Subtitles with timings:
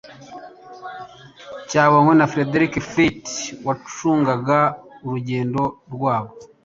[1.69, 3.23] cyabonywe na Frederick Fleet
[3.67, 4.59] wacungaga
[5.05, 5.61] urugendo
[5.93, 6.35] rwabwo